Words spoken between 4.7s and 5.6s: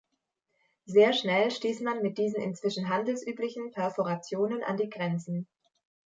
die Grenzen.